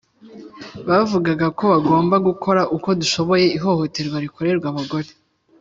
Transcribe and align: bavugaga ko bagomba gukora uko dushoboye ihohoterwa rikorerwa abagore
bavugaga 0.87 1.47
ko 1.57 1.63
bagomba 1.73 2.15
gukora 2.27 2.61
uko 2.75 2.89
dushoboye 3.01 3.45
ihohoterwa 3.57 4.17
rikorerwa 4.25 4.67
abagore 4.71 5.09